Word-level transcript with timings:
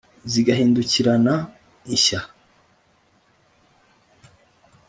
zigahindukirana 0.31 1.35
ishya, 1.95 2.21